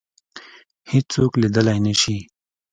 [0.91, 2.17] هیڅوک لیدلای نه شي